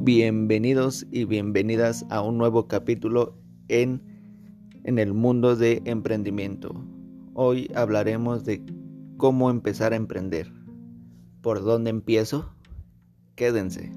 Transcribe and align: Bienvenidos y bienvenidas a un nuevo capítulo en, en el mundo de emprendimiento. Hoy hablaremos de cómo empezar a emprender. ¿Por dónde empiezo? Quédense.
Bienvenidos 0.00 1.06
y 1.10 1.24
bienvenidas 1.24 2.06
a 2.08 2.22
un 2.22 2.38
nuevo 2.38 2.68
capítulo 2.68 3.36
en, 3.66 4.00
en 4.84 5.00
el 5.00 5.12
mundo 5.12 5.56
de 5.56 5.82
emprendimiento. 5.86 6.72
Hoy 7.34 7.68
hablaremos 7.74 8.44
de 8.44 8.64
cómo 9.16 9.50
empezar 9.50 9.92
a 9.92 9.96
emprender. 9.96 10.52
¿Por 11.42 11.64
dónde 11.64 11.90
empiezo? 11.90 12.54
Quédense. 13.34 13.92